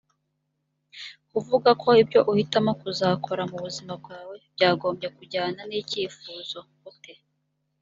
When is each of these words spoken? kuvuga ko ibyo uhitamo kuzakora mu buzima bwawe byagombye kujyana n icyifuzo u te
kuvuga 1.31 1.69
ko 1.81 1.89
ibyo 2.01 2.19
uhitamo 2.31 2.71
kuzakora 2.81 3.43
mu 3.51 3.57
buzima 3.63 3.93
bwawe 4.01 4.35
byagombye 4.55 5.07
kujyana 5.17 5.59
n 5.69 5.71
icyifuzo 5.81 6.59
u 6.89 6.91
te 7.01 7.13